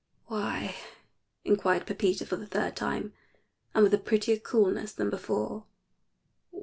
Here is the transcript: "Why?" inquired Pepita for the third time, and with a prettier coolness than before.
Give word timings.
"Why?" 0.25 0.73
inquired 1.45 1.85
Pepita 1.85 2.25
for 2.25 2.35
the 2.35 2.47
third 2.47 2.75
time, 2.75 3.13
and 3.75 3.83
with 3.83 3.93
a 3.93 3.99
prettier 3.99 4.39
coolness 4.39 4.93
than 4.93 5.11
before. 5.11 5.67